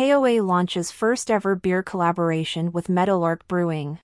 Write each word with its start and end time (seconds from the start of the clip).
KOA 0.00 0.40
launches 0.40 0.90
first 0.90 1.30
ever 1.30 1.54
beer 1.54 1.82
collaboration 1.82 2.72
with 2.72 2.88
Meadowlark 2.88 3.46
Brewing. 3.46 3.98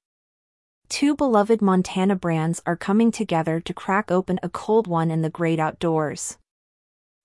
Two 0.90 1.16
beloved 1.16 1.62
Montana 1.62 2.14
brands 2.16 2.60
are 2.66 2.76
coming 2.76 3.10
together 3.10 3.60
to 3.60 3.72
crack 3.72 4.10
open 4.10 4.38
a 4.42 4.50
cold 4.50 4.86
one 4.86 5.10
in 5.10 5.22
the 5.22 5.30
great 5.30 5.58
outdoors. 5.58 6.36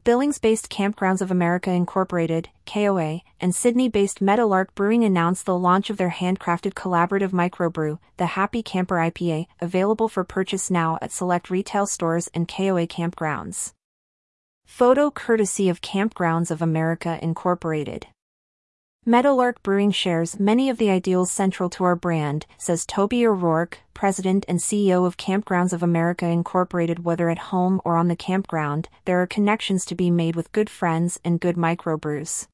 Billings-based 0.05 0.69
Kampgrounds 0.69 1.21
of 1.21 1.29
America 1.29 1.69
Incorporated, 1.69 2.47
KOA, 2.65 3.19
and 3.41 3.53
Sidney-based 3.53 4.21
Meadowlark 4.21 4.73
Brewing 4.73 5.03
announced 5.03 5.45
the 5.45 5.59
launch 5.59 5.89
of 5.89 5.97
their 5.97 6.11
handcrafted 6.11 6.73
collaborative 6.73 7.31
microbrew, 7.31 7.99
the 8.15 8.37
Happy 8.37 8.63
Camper 8.63 8.95
IPA, 8.95 9.47
available 9.59 10.07
for 10.07 10.23
purchase 10.23 10.71
now 10.71 10.97
at 11.01 11.11
select 11.11 11.49
retail 11.49 11.85
stores 11.85 12.29
and 12.33 12.47
KOA 12.47 12.87
campgrounds. 12.87 13.73
Photo 14.65 15.11
courtesy 15.11 15.67
of 15.67 15.81
Kampgrounds 15.81 16.49
of 16.49 16.61
America 16.61 17.19
Incorporated. 17.21 18.07
Meadowlark 19.03 19.63
Brewing 19.63 19.89
shares 19.89 20.39
many 20.39 20.69
of 20.69 20.77
the 20.77 20.91
ideals 20.91 21.31
central 21.31 21.71
to 21.71 21.83
our 21.83 21.95
brand, 21.95 22.45
says 22.59 22.85
Toby 22.85 23.25
O'Rourke, 23.25 23.79
President 23.95 24.45
and 24.47 24.59
CEO 24.59 25.07
of 25.07 25.17
Kampgrounds 25.17 25.73
of 25.73 25.81
America 25.81 26.27
Incorporated. 26.27 27.03
Whether 27.03 27.27
at 27.31 27.49
home 27.49 27.81
or 27.83 27.97
on 27.97 28.09
the 28.09 28.15
campground, 28.15 28.89
there 29.05 29.19
are 29.19 29.25
connections 29.25 29.85
to 29.85 29.95
be 29.95 30.11
made 30.11 30.35
with 30.35 30.51
good 30.51 30.69
friends 30.69 31.19
and 31.25 31.39
good 31.39 31.55
microbrews. 31.55 32.45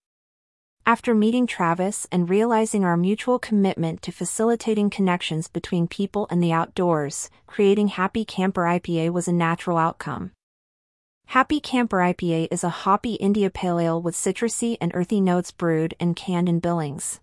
After 0.86 1.14
meeting 1.14 1.48
Travis 1.48 2.08
and 2.14 2.30
realizing 2.30 2.86
our 2.86 2.96
mutual 2.96 3.40
commitment 3.40 4.02
to 4.04 4.14
facilitating 4.14 4.90
connections 4.90 5.50
between 5.50 5.90
people 5.90 6.28
and 6.30 6.42
the 6.42 6.54
outdoors, 6.54 7.30
creating 7.46 7.90
Happy 7.90 8.24
Camper 8.24 8.62
IPA 8.62 9.12
was 9.12 9.28
a 9.28 9.34
natural 9.34 9.78
outcome. 9.78 10.32
Happy 11.32 11.60
Camper 11.60 11.98
IPA 11.98 12.48
is 12.52 12.64
a 12.64 12.70
hoppy 12.70 13.16
India 13.16 13.50
Pale 13.50 13.82
Ale 13.82 14.02
with 14.02 14.16
citrusy 14.16 14.78
and 14.80 14.94
earthy 14.96 15.20
notes 15.20 15.52
brewed 15.52 15.94
and 16.00 16.16
canned 16.16 16.48
in 16.48 16.62
Billings. 16.62 17.20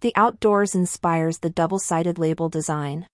The 0.00 0.12
outdoors 0.14 0.74
inspires 0.74 1.38
the 1.38 1.48
double-sided 1.48 2.18
label 2.18 2.50
design. 2.50 3.06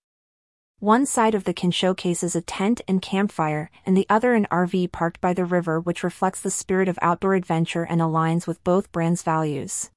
One 0.79 1.05
side 1.05 1.33
of 1.33 1.45
the 1.45 1.53
can 1.53 1.71
showcases 1.71 2.35
a 2.35 2.41
tent 2.41 2.81
and 2.85 3.01
campfire, 3.01 3.71
and 3.85 3.95
the 3.95 4.05
other 4.09 4.33
an 4.33 4.45
RV 4.51 4.91
parked 4.91 5.21
by 5.21 5.33
the 5.33 5.45
river 5.45 5.79
which 5.79 6.03
reflects 6.03 6.41
the 6.41 6.51
spirit 6.51 6.89
of 6.89 6.99
outdoor 7.01 7.35
adventure 7.35 7.83
and 7.83 8.01
aligns 8.01 8.45
with 8.45 8.61
both 8.65 8.91
brands' 8.91 9.23
values. 9.23 9.89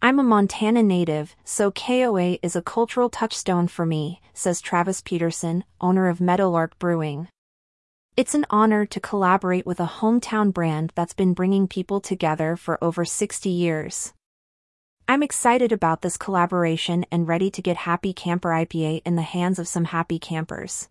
I'm 0.00 0.18
a 0.18 0.22
Montana 0.22 0.82
native, 0.82 1.36
so 1.44 1.70
KOA 1.70 2.38
is 2.42 2.56
a 2.56 2.62
cultural 2.62 3.10
touchstone 3.10 3.68
for 3.68 3.84
me, 3.84 4.22
says 4.32 4.62
Travis 4.62 5.02
Peterson, 5.02 5.64
owner 5.82 6.08
of 6.08 6.18
Meadowlark 6.18 6.78
Brewing. 6.78 7.28
It's 8.14 8.34
an 8.34 8.44
honor 8.50 8.84
to 8.84 9.00
collaborate 9.00 9.64
with 9.64 9.80
a 9.80 9.86
hometown 9.86 10.52
brand 10.52 10.92
that's 10.94 11.14
been 11.14 11.32
bringing 11.32 11.66
people 11.66 11.98
together 11.98 12.56
for 12.56 12.76
over 12.84 13.06
60 13.06 13.48
years. 13.48 14.12
I'm 15.08 15.22
excited 15.22 15.72
about 15.72 16.02
this 16.02 16.18
collaboration 16.18 17.06
and 17.10 17.26
ready 17.26 17.50
to 17.50 17.62
get 17.62 17.88
Happy 17.88 18.12
Camper 18.12 18.50
IPA 18.50 19.00
in 19.06 19.16
the 19.16 19.22
hands 19.22 19.58
of 19.58 19.66
some 19.66 19.86
happy 19.86 20.18
campers. 20.18 20.90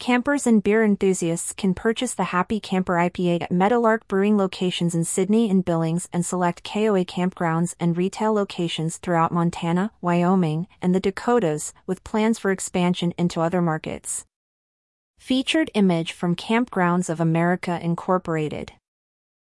Campers 0.00 0.48
and 0.48 0.64
beer 0.64 0.82
enthusiasts 0.82 1.52
can 1.52 1.74
purchase 1.74 2.14
the 2.14 2.34
Happy 2.34 2.58
Camper 2.58 2.94
IPA 2.94 3.42
at 3.42 3.52
Meadowlark 3.52 4.08
Brewing 4.08 4.36
locations 4.36 4.96
in 4.96 5.04
Sidney 5.04 5.48
and 5.48 5.64
Billings 5.64 6.08
and 6.12 6.26
select 6.26 6.64
KOA 6.64 7.04
campgrounds 7.04 7.76
and 7.78 7.96
retail 7.96 8.32
locations 8.32 8.96
throughout 8.96 9.30
Montana, 9.30 9.92
Wyoming, 10.00 10.66
and 10.82 10.92
the 10.92 10.98
Dakotas, 10.98 11.72
with 11.86 12.02
plans 12.02 12.40
for 12.40 12.50
expansion 12.50 13.14
into 13.16 13.40
other 13.40 13.62
markets. 13.62 14.26
Featured 15.18 15.70
image 15.74 16.12
from 16.12 16.36
Kampgrounds 16.36 17.08
of 17.10 17.20
America 17.20 17.80
Incorporated. 17.82 18.72